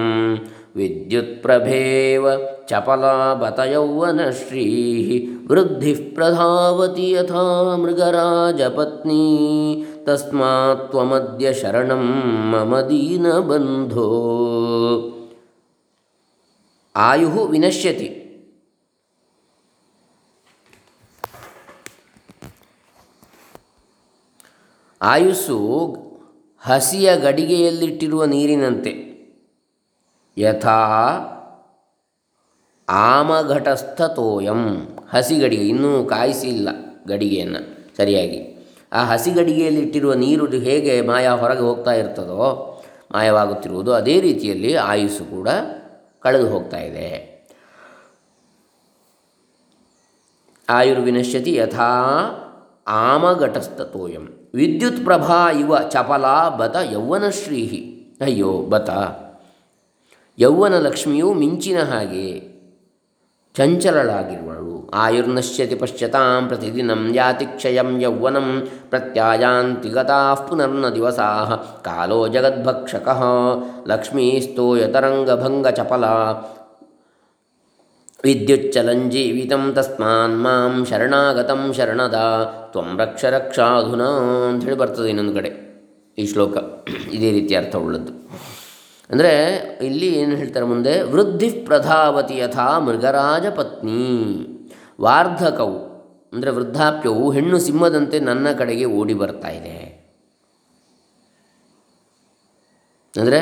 ವಿದ್ಯುತ್ಪ್ರಭೇವ 0.76 2.26
ಚಪಲಾಬತಯೌವನಶ್ರೀ 2.68 4.64
ವೃದ್ಧಿ 5.46 6.14
ಪ್ರಧಾವತಿ 6.14 7.12
ಯಥಾ 7.12 7.76
ಮೃಗರಾಜಪತ್ನೀ 7.76 9.22
ತಸ್ಮಾತ್ 10.06 10.90
ತ್ವಮದ್ಯ 10.90 11.52
ಶರಣಂ 11.52 12.04
ಮಮ 12.50 12.88
ದೀನಬಂಧೋ 12.88 14.06
ಆಯು 16.94 17.50
ವಿನಶ್ಯತಿ 17.50 18.25
ಆಯುಸ್ಸು 25.06 25.56
ಹಸಿಯ 26.60 27.16
ಗಡಿಗೆಯಲ್ಲಿಟ್ಟಿರುವ 27.16 28.24
ನೀರಿನಂತೆ. 28.24 28.92
ಯಥಾ 30.38 30.78
ಆಮಘಟಸ್ಥ 32.88 34.02
ತೋಯಂ 34.02 34.62
ಹಸಿ 35.14 35.36
ಗಡಿಗೆ, 35.38 35.68
ಇನ್ನೂ 35.68 36.04
ಕಾಯಿಸಿಲ್ಲ 36.04 36.68
ಗಡಿಗೆಯನ್ನು 37.08 37.60
ಸರಿಯಾಗಿ. 37.96 38.40
ಆ 38.92 39.04
ಹಸಿ 39.04 39.30
ಗಡಿಗೆಯಲ್ಲಿ 39.30 39.80
ಇಟ್ಟಿರುವ 39.80 40.12
ನೀರು 40.12 40.46
ಹೇಗೆ 40.46 41.00
ಮಾಯ 41.00 41.28
ಹೊರಗೆ 41.28 41.60
ಹೋಗ್ತಾ 41.60 41.92
ಇರ್ತದೋ, 41.92 42.44
ಮಾಯವಾಗುತ್ತಿರುವುದು 43.10 43.92
ಅದೇ 43.92 44.20
ರೀತಿಯಲ್ಲಿ 44.20 44.74
ಆಯುಸ್ಸು 44.74 45.24
ಕೂಡ 45.24 45.48
ಕಳೆದು 46.20 46.48
ಹೋಗ್ತಾ 46.50 46.78
ಇದೆ. 46.78 47.36
ಆಯುರ್ವಿನಶ್ಯತಿ 50.68 51.54
ಯಥಾ 51.54 51.90
ಆಮಘಟಸ್ಥ 52.86 53.80
ತೋಯಂ 53.80 54.45
ವಿದ್ಯುತ್ 54.56 55.04
ಪ್ರಭಾ 55.04 55.50
ಇವ 55.60 55.78
ಚಪಲ 55.88 56.24
ಬತ 56.56 56.76
ಯೌವನಶ್ರೀಹಿ 56.92 57.80
ಅಯ್ಯೋ, 58.20 58.52
ಬತ. 58.68 58.90
ಯೌವನ 60.38 60.78
ಲಕ್ಷ್ಮಿಯು 60.78 61.32
ಮಿಂಚಿನ 61.32 61.78
ಹಾಗೆ 61.82 62.26
ಚಂಚಲಳಾಗಿರುವಳು. 63.54 64.90
ಆಯುರ್ನಶ್ಯತಿ 64.94 65.74
ಪಶ್ಯತಾಂ 65.74 66.48
ಪ್ರತಿದಿನಂ 66.48 67.10
ಯಾತಿ 67.14 67.46
ಕ್ಷಯಂ 67.46 68.00
ಯೌವನಂ 68.00 68.48
ಪ್ರತ್ಯಾಯಾಂತಿ 68.90 69.88
ಗತಾ 69.88 70.34
ಪುನರ್ನ 70.34 70.88
ದಿವಸಾ 70.88 71.28
ಕಾಲೋ 71.84 72.28
ಜಗದ್ಭಕ್ಷಕ 72.28 73.08
ಲಕ್ಷ್ಮೀಸ್ತೋಯತರಂಗಭಂಗ 73.88 75.66
ಚಪಲ 75.68 76.04
ವಿದ್ಯುಚ್ಚಲಂಜೀವಿತಂ 78.24 79.64
ತಸ್ಮಾನ್ 79.76 80.36
ಮಾಂ 80.44 80.74
ಶರಣಾಗತಂ 80.90 81.62
ಶರಣದ 81.78 82.18
ತ್ವಂ 82.72 82.88
ರಕ್ಷ 83.00 83.24
ರಕ್ಷಾಧುನಾ 83.34 84.08
ಅಂಥೇಳಿ 84.48 84.78
ಬರ್ತದೆ 84.82 85.08
ಇನ್ನೊಂದು 85.12 85.34
ಕಡೆ 85.38 85.50
ಈ 86.18 86.24
ಶ್ಲೋಕ. 86.32 86.56
ಇದೇ 87.16 87.30
ರೀತಿ 87.36 87.54
ಅರ್ಥವುಳ್ಳದ್ದು. 87.60 88.12
ಅಂದರೆ 89.10 89.32
ಇಲ್ಲಿ 89.88 90.08
ಏನು 90.20 90.34
ಹೇಳ್ತಾರೆ 90.40 90.66
ಮುಂದೆ? 90.70 90.94
ವೃದ್ಧಿ 91.12 91.48
ಪ್ರಧಾವತಿ 91.68 92.36
ಯಥಾ 92.38 92.68
ಮೃಗರಾಜ 92.86 93.46
ಪತ್ನಿ 93.58 94.06
ವಾರ್ಧಕವು, 95.04 95.78
ಅಂದರೆ 96.32 96.50
ವೃದ್ಧಾಪ್ಯವು 96.58 97.24
ಹೆಣ್ಣು 97.36 97.58
ಸಿಂಹದಂತೆ 97.66 98.18
ನನ್ನ 98.30 98.46
ಕಡೆಗೆ 98.60 98.86
ಓಡಿ 98.98 99.14
ಬರ್ತಾ 99.22 99.50
ಇದೆ. 99.58 99.76
ಅಂದರೆ 103.14 103.40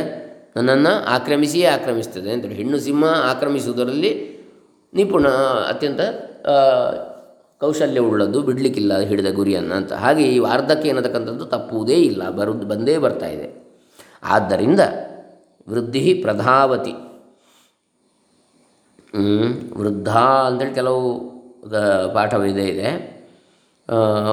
ನನ್ನನ್ನು 0.57 0.93
ಆಕ್ರಮಿಸಿಯೇ 1.17 1.69
ಆಕ್ರಮಿಸ್ತದೆ. 1.77 2.31
ಅಂತೇಳಿ 2.35 2.59
ಹೆಣ್ಣು 2.63 2.79
ಸಿಂಹ 2.87 3.05
ಆಕ್ರಮಿಸುವುದರಲ್ಲಿ 3.31 4.13
ನಿಪುಣ 4.95 5.29
ಅತ್ಯಂತ 5.71 6.01
ಕೌಶಲ್ಯ 6.47 7.13
ಕೌಶಲ್ಯವುಳ್ಳದ್ದು, 7.61 8.39
ಬಿಡಲಿಕ್ಕಿಲ್ಲ 8.43 8.93
ಹಿಡಿದ 9.09 9.31
ಗುರಿಯನ್ನು 9.35 9.75
ಅಂತ. 9.75 9.93
ಹಾಗೆ 10.03 10.25
ಈ 10.35 10.39
ವಾರ್ಧಕ್ಯ 10.39 10.93
ಏನತಕ್ಕಂಥದ್ದು 10.93 11.45
ತಪ್ಪುವುದೇ 11.45 11.97
ಇಲ್ಲ 12.09 12.23
ಬರು 12.39 12.53
ಬಂದೇ 12.73 12.95
ಬರ್ತಾ 13.05 13.29
ಇದೆ. 13.29 13.47
ಆದ್ದರಿಂದ 14.35 14.83
ವೃದ್ಧಿ 15.69 16.15
ಪ್ರಧಾವತಿ. 16.25 16.95
ವೃದ್ಧ 19.81 20.11
ಅಂತೇಳಿ 20.49 20.75
ಕೆಲವು 20.75 21.03
ಪಾಠ 21.73 22.15
ಪಾಠವಿದೆ 22.15 22.65
ಇದೆ. 22.69 22.91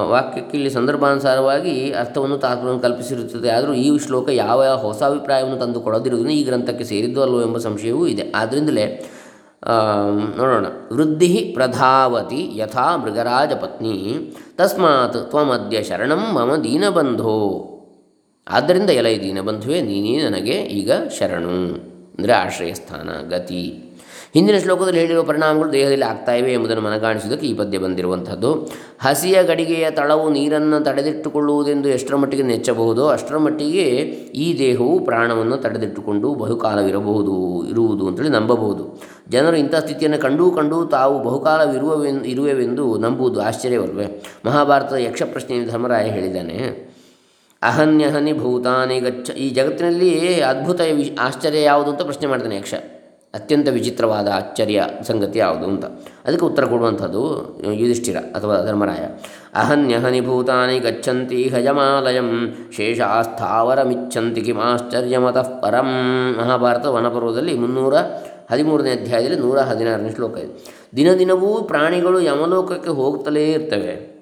ವಾಕ್ಯಕ್ಕೆ 0.08 0.54
ಇಲ್ಲಿ 0.56 0.70
ಸಂದರ್ಭಾನುಸಾರವಾಗಿ 0.70 1.74
ಅರ್ಥವನ್ನು 1.92 2.36
ತಾತ್ಪರ್ಯವನ್ನು 2.38 2.82
ಕಲ್ಪಿಸಿರುತ್ತದೆ. 2.82 3.48
ಆದರೂ 3.50 3.72
ಈ 3.84 3.86
ಶ್ಲೋಕ 3.98 4.28
ಯಾವ 4.28 4.58
ಯಾವ 4.64 4.78
ಹೊಸ 4.86 5.00
ಅಭಿಪ್ರಾಯವನ್ನು 5.02 5.58
ತಂದು 5.58 5.80
ಕೊಡದಿರುವುದನ್ನು 5.80 6.32
ಈ 6.32 6.42
ಗ್ರಂಥಕ್ಕೆ 6.44 6.84
ಸೇರಿದ್ದು 6.84 7.22
ಅಲ್ಲವೋ 7.22 7.42
ಎಂಬ 7.42 7.58
ಸಂಶಯವೂ 7.68 8.04
ಇದೆ. 8.06 8.24
ಆದ್ದರಿಂದಲೇ 8.40 8.86
ನೋಡೋಣ. 10.36 10.66
ವೃದ್ಧಿ 10.92 11.52
ಪ್ರಧಾವತಿ 11.54 12.58
ಯಥಾ 12.58 12.96
ಮೃಗರಾಜ 12.96 13.52
ಪತ್ನಿ 13.52 13.94
ತಸ್ಮಾತ್ 14.56 15.30
ತ್ವಮದ್ಯ 15.30 15.82
ಶರಣಂ 15.82 16.34
ಮಮ 16.34 16.56
ದೀನಬಂಧೋ. 16.56 17.68
ಆದ್ದರಿಂದ 18.50 18.90
ಎಲೈ 18.90 19.20
ದೀನಬಂಧುವೆ, 19.20 19.80
ನೀನೇ 19.80 20.22
ನನಗೆ 20.22 20.52
ಈಗ 20.52 20.92
ಶರಣು. 21.18 21.56
ಅಂದರೆ 22.18 22.32
ಆಶ್ರಯಸ್ಥಾನ, 22.32 23.10
ಗತಿ. 23.28 23.81
ಹಿಂದಿನ 24.34 24.58
ಶ್ಲೋಕದಲ್ಲಿ 24.58 25.00
ಹೇಳಿರುವ 25.00 25.22
ಪರಿಣಾಮಗಳು 25.30 25.70
ದೇಹದಲ್ಲಿ 25.72 26.06
ಆಗ್ತಾ 26.10 26.34
ಇವೆ 26.40 26.50
ಎಂಬುದನ್ನು 26.52 26.82
ಮನಗಾಣಿಸುವುದಕ್ಕೆ 26.82 27.46
ಈ 27.48 27.54
ಪದ್ಯ 27.54 27.78
ಬಂದಿರುವಂಥದ್ದು. 27.78 28.50
ಹಸಿಯ 29.04 29.38
ಗಡಿಗೆಯ 29.42 29.86
ತಳವು 29.98 30.26
ನೀರನ್ನು 30.30 30.78
ತಡೆದಿಟ್ಟುಕೊಳ್ಳುವುದೆಂದು 30.84 31.88
ಎಷ್ಟರ 31.88 32.16
ಮಟ್ಟಿಗೆ 32.16 32.44
ನೆಚ್ಚಬಹುದೋ, 32.50 33.04
ಅಷ್ಟರ 33.06 33.38
ಮಟ್ಟಿಗೆ 33.46 33.84
ಈ 34.44 34.46
ದೇಹವು 34.58 34.94
ಪ್ರಾಣವನ್ನು 35.08 35.56
ತಡೆದಿಟ್ಟುಕೊಂಡು 35.56 36.28
ಬಹುಕಾಲವಿರಬಹುದು, 36.34 37.34
ಇರುವುದು 37.72 38.06
ಅಂತೇಳಿ 38.08 38.32
ನಂಬಬಹುದು. 38.38 38.84
ಜನರು 39.34 39.56
ಇಂಥ 39.56 39.74
ಸ್ಥಿತಿಯನ್ನು 39.84 40.20
ಕಂಡು 40.20 40.46
ಕಂಡು 40.50 40.78
ತಾವು 40.86 41.14
ಬಹುಕಾಲವಿರುವವೆಂದು 41.28 42.24
ಇರುವೆವೆಂದು 42.24 42.86
ನಂಬುವುದು 43.04 43.40
ಆಶ್ಚರ್ಯವಲ್ವೇ. 43.42 44.08
ಮಹಾಭಾರತದ 44.46 45.00
ಯಕ್ಷ 45.08 45.22
ಪ್ರಶ್ನೆಯನ್ನು 45.34 45.68
ಧರ್ಮರಾಯ 45.72 46.06
ಹೇಳಿದ್ದಾನೆ, 46.16 46.58
ಅಹನ್ಯಹನಿ 47.62 48.32
ಭೂತಾನಿ 48.32 48.98
ಗಚ್ಚ 49.00 49.30
ಈ 49.44 49.48
ಜಗತ್ತಿನಲ್ಲಿ 49.50 50.10
ಅದ್ಭುತ 50.52 50.80
ಆಶ್ಚರ್ಯ 51.20 51.62
ಯಾವುದು 51.70 51.90
ಅಂತ 51.90 52.02
ಪ್ರಶ್ನೆ 52.02 52.28
ಮಾಡ್ತಾನೆ 52.32 52.56
ಯಕ್ಷ. 52.56 52.74
ಅತ್ಯಂತ 53.34 53.68
ವಿಚಿತ್ರವಾದ 53.68 54.28
ಆಶ್ಚರ್ಯ 54.28 54.86
ಸಂಗತಿ 55.02 55.38
ಯಾವುದು 55.38 55.64
ಅಂತ. 55.64 55.84
ಅದಕ್ಕೆ 56.24 56.46
ಉತ್ತರ 56.46 56.64
ಕೊಡುವಂಥದ್ದು 56.64 57.22
ಯುಧಿಷ್ಠಿರ 57.72 58.16
ಅಥವಾ 58.16 58.64
ಧರ್ಮರಾಯ. 58.66 59.04
ಅಹನ್ಯಹನಿ 59.54 60.20
ಭೂತಾನಿ 60.20 60.78
ಗಚ್ಚಂತಿ 60.78 61.48
ಹಜಮಾಲಯಂ 61.48 62.56
ಶೇಷಾಸ್ಥಾವರಮಿಚ್ಛಂತಿ 62.76 64.40
ಕಿಮಾಶ್ಚರ್ಯಮತಃ 64.40 65.60
ಪರಂ. 65.60 65.88
ಮಹಾಭಾರತ 66.38 66.86
ವನಪರ್ವದಲ್ಲಿ 66.86 67.54
ಮುನ್ನೂರ 67.54 67.94
ಹದಿಮೂರನೇ 68.52 68.90
ಅಧ್ಯಾಯದಲ್ಲಿ 68.90 69.40
ನೂರ 69.40 69.58
ಹದಿನಾರನೇ 69.58 70.10
ಶ್ಲೋಕ 70.10 70.38
ಇದೆ. 70.38 70.74
ದಿನ 70.96 71.14
ದಿನವೂ 71.14 71.62
ಪ್ರಾಣಿಗಳು 71.62 72.20
ಯಮಲೋಕಕ್ಕೆ 72.20 72.90
ಹೋಗ್ತಲೇ 72.90 73.52
ಇರ್ತವೆ. 73.52 74.12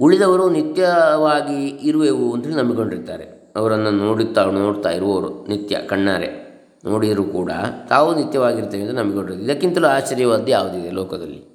ಉಳಿದವರು 0.00 0.50
ನಿತ್ಯವಾಗಿ 0.50 1.66
ಇರುವೆವು 1.66 2.32
ಅಂತೇಳಿ 2.32 2.56
ನಂಬಿಕೊಂಡಿರ್ತಾರೆ. 2.56 3.52
ಅವರನ್ನು 3.56 3.90
ನೋಡುತ್ತಾ 3.90 4.44
ನೋಡ್ತಾ 4.44 4.90
ಇರುವವರು 4.90 5.46
ನಿತ್ಯ 5.48 5.76
ಕಣ್ಣಾರೆ. 5.76 6.41
ನೋಡಿದರೂ 6.84 7.24
ಕೂಡ 7.24 7.50
ತಾವು 7.88 8.14
ನಿತ್ಯವಾಗಿರ್ತೇವೆ 8.14 8.82
ಅಂತ 8.82 8.98
ನಂಬಿಕೊಂಡಿರ್ತಾರೆ 8.98 9.44
ಇದಕ್ಕಿಂತಲೂ 9.44 9.88
ಆಶ್ಚರ್ಯವಾದ್ದು 9.88 10.48
ಯಾವುದಿದೆ 10.48 10.90
ಲೋಕದಲ್ಲಿ? 10.90 11.52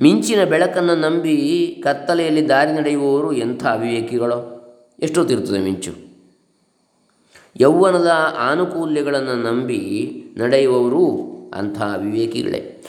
ಮಿಂಚಿನ 0.00 0.44
ಬೆಳಕನ್ನು 0.44 0.96
ನಂಬಿ 0.96 1.36
ಕತ್ತಲೆಯಲ್ಲಿ 1.84 2.48
ದಾರಿ 2.48 2.72
ನಡೆಯುವವರು 2.72 3.32
ಎಂಥ 3.32 3.66
ಅವಿವೇಕಿಗಳು? 3.66 4.58
ಎಷ್ಟೊತ್ತಿರ್ತದೆ 5.02 5.58
ಮಿಂಚು. 5.58 5.92
ಯೌವನದ 7.60 8.10
ಆನುಕೂಲ್ಯಗಳನ್ನು 8.38 9.42
ನಂಬಿ 9.42 9.80
ನಡೆಯುವವರು 10.36 11.04
ಅಂಥ 11.54 11.78
ಅವಿವೇಕಿಗಳೇ. 11.80 12.84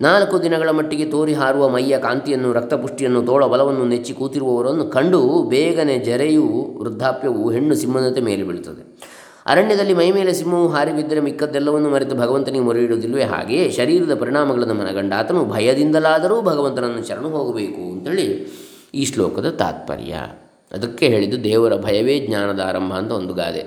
ನಾಲ್ಕು 0.00 0.42
ದಿನಗಳ 0.42 0.70
ಮಟ್ಟಿಗೆ 0.70 1.04
ತೋರಿ 1.04 1.34
ಹಾರುವ 1.34 1.68
ಮೈಯ 1.68 1.98
ಕಾಂತಿಯನ್ನು, 1.98 2.52
ರಕ್ತಪುಷ್ಟಿಯನ್ನು, 2.52 3.22
ತೋಳ 3.22 3.46
ಬಲವನ್ನು 3.46 3.84
ನೆಚ್ಚಿ 3.84 4.14
ಕೂತಿರುವವರನ್ನು 4.14 4.84
ಕಂಡು 4.84 5.42
ಬೇಗನೆ 5.42 5.98
ಜರೆಯು 5.98 6.76
ವೃದ್ಧಾಪ್ಯವು 6.78 7.50
ಹೆಣ್ಣು 7.50 7.74
ಸಿಂಹದಂತೆ 7.74 8.20
ಮೇಲೆ 8.20 8.42
ಬೀಳುತ್ತದೆ. 8.42 9.11
ಅರಣ್ಯದಲ್ಲಿ 9.46 9.94
ಮೈಮೇಲೆ 9.94 10.32
ಸಿಂಹವು 10.32 10.68
ಹಾರಿ 10.68 10.92
ಬಿದ್ದರೆ 10.92 11.20
ಮಿಕ್ಕದ್ದೆಲ್ಲವನ್ನು 11.20 11.90
ಮರೆತು 11.90 12.14
ಭಗವಂತನಿಗೆ 12.14 12.64
ಮೊರೆ 12.64 12.82
ಇಡುವುದಿಲ್ಲವೇ 12.82 13.22
ಹಾಗೆಯೇ 13.22 13.70
ಶರೀರದ 13.70 14.14
ಪರಿಣಾಮಗಳನ್ನು 14.14 14.74
ಮನಗಂಡ 14.74 15.12
ಆತನು 15.12 15.44
ಭಯದಿಂದಲಾದರೂ 15.44 16.42
ಭಗವಂತನನ್ನು 16.42 17.08
ಶರಣು 17.08 17.28
ಹೋಗಬೇಕು 17.28 17.92
ಅಂತೇಳಿ 17.92 18.46
ಈ 18.94 19.04
ಶ್ಲೋಕದ 19.04 19.50
ತಾತ್ಪರ್ಯ. 19.50 20.12
ಅದಕ್ಕೆ 20.72 21.08
ಹೇಳಿದ್ದು 21.08 21.44
ದೇವರ 21.44 21.76
ಭಯವೇ 21.76 22.18
ಜ್ಞಾನದ 22.18 22.60
ಆರಂಭ 22.60 22.92
ಅಂತ 22.92 23.12
ಒಂದು 23.12 23.34
ಗಾದೆ. 23.34 23.60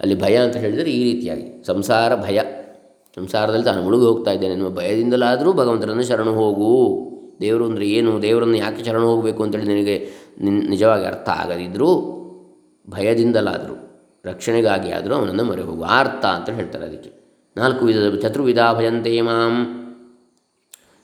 ಅಲ್ಲಿ 0.00 0.20
ಭಯ 0.20 0.36
ಅಂತ 0.36 0.56
ಹೇಳಿದರೆ 0.56 0.90
ಈ 0.90 1.12
ರೀತಿಯಾಗಿ, 1.12 1.64
ಸಂಸಾರ 1.66 2.14
ಭಯ. 2.14 2.40
ಸಂಸಾರದಲ್ಲಿ 3.16 3.64
ತಾನು 3.64 3.82
ಮುಳುಗಿ 3.82 4.04
ಹೋಗ್ತಾ 4.04 4.30
ಇದ್ದೇನೆ 4.30 4.52
ಎನ್ನುವ 4.52 4.70
ಭಯದಿಂದಲಾದರೂ 4.70 5.52
ಭಗವಂತನನ್ನು 5.52 6.04
ಶರಣು 6.04 6.32
ಹೋಗು. 6.32 7.04
ದೇವರು 7.40 7.64
ಅಂದರೆ 7.64 7.88
ಏನು? 7.88 8.22
ದೇವರನ್ನು 8.22 8.56
ಯಾಕೆ 8.56 8.84
ಶರಣು 8.84 9.06
ಹೋಗಬೇಕು 9.06 9.42
ಅಂತೇಳಿ 9.42 9.64
ನಿನಗೆ 9.64 10.08
ನಿನ್ 10.40 10.70
ನಿಜವಾಗಿ 10.70 11.04
ಅರ್ಥ 11.04 11.28
ಆಗದಿದ್ದರೂ 11.28 11.90
ಭಯದಿಂದಲಾದರೂ. 12.90 13.87
ರಕ್ಷಣೆಗಾಗಿ 14.28 14.90
ಆದರೂ 14.90 15.14
ಅವನನ್ನು 15.14 15.44
ಮೊರೆ 15.44 15.62
ಹೋಗು 15.62 15.84
ಆರ್ತ 15.96 16.24
ಅಂತ 16.26 16.50
ಹೇಳ್ತಾರೆ 16.50 16.84
ಅದಕ್ಕೆ. 16.84 17.10
ನಾಲ್ಕು 17.56 17.82
ವಿಧದ 17.84 18.16
ಚತುರ್ವಿಧ 18.22 18.62
ಭಯಂತೆ 18.72 19.20
ಮಾಂ. 19.20 19.54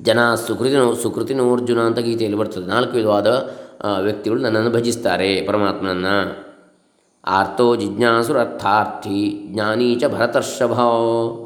ಜನ 0.03 0.21
ಸುಕೃತಿನೋ, 0.47 0.87
ಸುಕೃತಿನೋರ್ಜುನ 0.95 1.81
ಅಂತ 1.81 1.99
ಗೀತೆಯಲ್ಲಿ 1.99 2.39
ಬರ್ತದೆ. 2.39 2.67
ನಾಲ್ಕು 2.67 2.95
ವಿಧವಾದ 2.97 3.29
ವ್ಯಕ್ತಿಗಳು 4.01 4.41
ನನ್ನನ್ನು 4.41 4.71
ಭಜಿಸ್ತಾರೆ 4.71 5.31
ಪರಮಾತ್ಮನನ್ನು. 5.47 6.17
ಆರ್ತೋ 7.27 7.67
ಜಿಜ್ಞಾಸು 7.77 8.33
ಅರ್ಥಾರ್ಥಿ, 8.35 9.19
ಜ್ಞಾನೀ 9.53 9.89
ಚ 9.95 10.09
ಭರತರ್ಷಭ. 10.09 10.75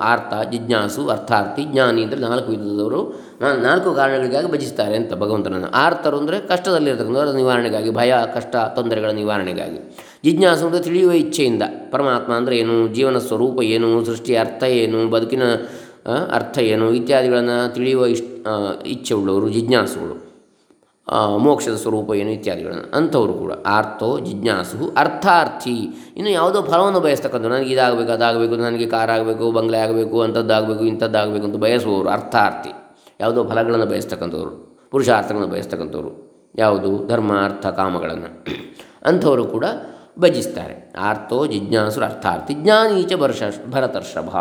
ಆರ್ತ, 0.02 0.32
ಜಿಜ್ಞಾಸು 0.50 1.02
ಅರ್ಥಾರ್ಥಿ, 1.08 1.62
ಜ್ಞಾನಿ 1.64 2.00
ಅಂದರೆ 2.02 2.20
ನಾಲ್ಕು 2.20 2.48
ವಿಧದವರು 2.50 3.00
ನಾಲ್ಕು 3.62 3.90
ಕಾರಣಗಳಿಗಾಗಿ 3.94 4.48
ಭಜಿಸ್ತಾರೆ 4.52 4.96
ಅಂತ 4.96 5.12
ಭಗವಂತನನ್ನು. 5.14 5.70
ಆರ್ತರು 5.82 6.18
ಅಂದರೆ 6.18 6.38
ಕಷ್ಟದಲ್ಲಿರ್ತಕ್ಕಂಥವ್ರ 6.48 7.36
ನಿವಾರಣೆಗಾಗಿ, 7.36 7.92
ಭಯ, 7.94 8.14
ಕಷ್ಟ, 8.34 8.56
ತೊಂದರೆಗಳ 8.74 9.12
ನಿವಾರಣೆಗಾಗಿ. 9.20 9.80
ಜಿಜ್ಞಾಸು 10.24 10.66
ಅಂದರೆ 10.66 10.82
ತಿಳಿಯುವ 10.82 11.12
ಇಚ್ಛೆಯಿಂದ. 11.12 11.64
ಪರಮಾತ್ಮ 11.90 12.32
ಅಂದರೆ 12.32 12.54
ಏನು? 12.58 12.76
ಜೀವನ 12.88 13.18
ಸ್ವರೂಪ 13.18 13.62
ಏನು? 13.62 14.04
ಸೃಷ್ಟಿಯ 14.04 14.38
ಅರ್ಥ 14.38 14.62
ಏನು? 14.64 15.00
ಬದುಕಿನ 15.10 15.44
ಅರ್ಥ 16.32 16.58
ಏನು? 16.72 16.86
ಇತ್ಯಾದಿಗಳನ್ನು 16.92 17.74
ತಿಳಿಯುವ 17.74 18.06
ಇಷ್ 18.06 18.22
ಇಚ್ಛೆ 18.86 19.14
ಉಳ್ಳವರು, 19.14 19.48
ಜಿಜ್ಞಾಸುಗಳು. 19.48 20.16
ಮೋಕ್ಷದ 21.38 21.76
ಸ್ವರೂಪ 21.76 22.08
ಏನು? 22.14 22.30
ಇತ್ಯಾದಿಗಳನ್ನು. 22.30 22.86
ಅಂಥವರು 22.96 23.34
ಕೂಡ. 23.34 23.52
ಆರ್ಥೋ 23.66 24.08
ಜಿಜ್ಞಾಸು 24.18 24.78
ಅರ್ಥಾರ್ಥಿ. 24.96 25.76
ಇನ್ನು 26.16 26.30
ಯಾವುದೋ 26.30 26.62
ಫಲವನ್ನು 26.62 27.00
ಬಯಸ್ತಕ್ಕಂಥ 27.00 27.46
ನನಗೆ 27.46 27.72
ಇದಾಗಬೇಕು, 27.72 28.12
ಅದಾಗಬೇಕು, 28.12 28.56
ನನಗೆ 28.56 28.86
ಕಾರ್ 28.86 29.10
ಆಗಬೇಕು 29.10 29.44
ಬಂಗ್ಲೆ 29.52 29.78
ಆಗಬೇಕು, 29.78 30.16
ಅಂಥದ್ದಾಗಬೇಕು, 30.20 30.84
ಇಂಥದ್ದಾಗಬೇಕು 30.84 31.44
ಅಂತ 31.44 31.56
ಬಯಸುವವರು 31.56 32.08
ಅರ್ಥಾರ್ಥಿ. 32.08 32.72
ಯಾವುದೋ 33.20 33.42
ಫಲಗಳನ್ನು 33.44 33.86
ಬಯಸ್ತಕ್ಕಂಥವ್ರು, 33.86 34.52
ಪುರುಷಾರ್ಥಗಳನ್ನು 34.90 35.52
ಬಯಸ್ತಕ್ಕಂಥವ್ರು. 35.54 36.10
ಯಾವುದು? 36.58 36.90
ಧರ್ಮ, 37.06 37.32
ಅರ್ಥ, 37.44 37.66
ಕಾಮಗಳನ್ನು. 37.80 38.30
ಅಂಥವರು 39.04 39.44
ಕೂಡ 39.44 39.64
ಭಜಿಸ್ತಾರೆ. 40.20 40.92
ಆರ್ತೋ 40.98 41.46
ಜಿಜ್ಞಾಸುರ 41.46 42.04
ಅರ್ಥಾರ್ಥಿ. 42.04 42.54
ಜ್ಞಾನೀಚ 42.54 43.12
ಭರಷ 43.14 43.42
ಭರತರ್ಷಭ. 43.70 44.36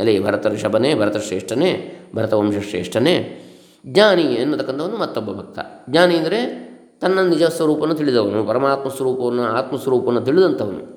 ಎಲೆ 0.00 0.20
ಭರತರ್ಷಭನೇ, 0.20 0.94
ಭರತಶ್ರೇಷ್ಠನೇ, 0.94 2.00
ಭರತವಂಶಶ್ರೇಷ್ಠನೇ. 2.14 3.40
ಜ್ಞಾನಿ 3.86 4.22
ಎನ್ನತಕ್ಕಂಥವನು 4.22 4.96
ಮತ್ತೊಬ್ಬ 4.96 5.32
ಭಕ್ತ. 5.32 5.58
ಜ್ಞಾನಿ 5.90 6.14
ಅಂದರೆ 6.14 6.64
ತನ್ನ 7.00 7.20
ನಿಜ 7.20 7.42
ಸ್ವರೂಪವನ್ನು 7.42 7.94
ತಿಳಿದವನು, 7.94 8.44
ಪರಮಾತ್ಮ 8.44 8.88
ಸ್ವರೂಪವನ್ನು 8.88 9.42
ಆತ್ಮಸ್ವರೂಪವನ್ನು 9.42 10.20
ತಿಳಿದಂಥವನು. 10.20 10.94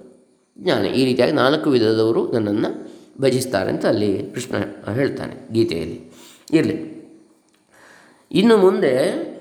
ಜ್ಞಾನಿ 0.60 0.88
ಈ 0.88 1.05
ರೀತಿಯಾಗಿ 1.05 1.34
ನಾಲ್ಕು 1.34 1.69
ವಿಧದವರು 1.69 2.31
ನನ್ನನ್ನು 2.31 2.98
ಭಜಿಸ್ತಾರೆ 3.22 3.69
ಅಂತ 3.69 3.86
ಅಲ್ಲಿ 3.86 4.31
ಕೃಷ್ಣ 4.34 4.55
ಹೇಳ್ತಾನೆ 4.91 5.53
ಗೀತೆಯಲ್ಲಿ. 5.53 6.12
ಇರಲಿ. 6.53 6.98
ಇನ್ನು 8.31 8.57
ಮುಂದೆ 8.57 9.37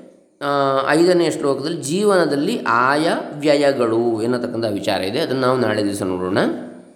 ಐದನೇ 0.89 1.31
ಶ್ಲೋಕದಲ್ಲಿ 1.31 1.83
ಜೀವನದಲ್ಲಿ 1.83 2.61
ಆಯ 2.69 3.09
ವ್ಯಯಗಳು 3.39 4.23
ಎನ್ನತಕ್ಕಂಥ 4.23 4.65
ವಿಚಾರ 4.73 5.01
ಇದೆ. 5.01 5.21
ಅದನ್ನು 5.21 5.41
ನಾವು 5.41 5.59
ನಾಳೆ 5.59 5.85
ದಿವಸ 5.85 6.03
ನೋಡೋಣ. 6.03 6.39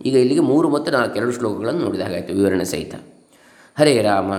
ಈಗ 0.04 0.16
ಇಲ್ಲಿಗೆ 0.16 0.40
ಮೂರು 0.40 0.68
ಮತ್ತು 0.68 0.92
ನಾಲ್ಕು, 0.92 1.16
ಎರಡು 1.16 1.32
ಶ್ಲೋಕಗಳನ್ನು 1.32 1.80
ನೋಡಿದ 1.80 2.00
ಹಾಗಾಯಿತು 2.00 2.34
ವಿವರಣೆ 2.34 2.64
ಸಹಿತ. 2.64 2.94
ಹರೇ 3.78 4.02
ರಾಮ. 4.02 4.32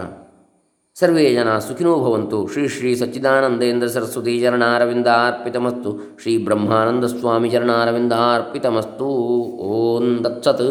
ಸರ್ವೇ 0.96 1.34
ಜನ 1.34 1.58
ಸುಖಿನೋ 1.58 1.98
ಭವಂತು. 1.98 2.48
ಶ್ರೀ 2.48 2.68
ಶ್ರೀ 2.68 2.96
ಸಚ್ಚಿದಾನಂದೇಂದ್ರ 2.96 3.88
ಸರಸ್ವತಿ 3.88 4.41
ಚರಣಾರವಿಂದಾರ್ಪಿತಮಸ್ತು 4.41 6.20
ಶ್ರೀ 6.22 6.38
ಬ್ರಹ್ಮಾನಂದ 6.38 7.06
ಸ್ವಾಮಿ 7.06 7.50
ಚರಣಾರವಿಂದಾರ್ಪಿತಮಸ್ತು 7.50 9.06
ಓಂ 9.06 10.24
ದತ್ಸತ್ 10.24 10.62